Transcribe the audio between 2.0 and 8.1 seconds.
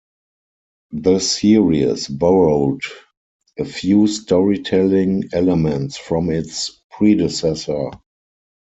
borrowed a few storytelling elements from its predecessor.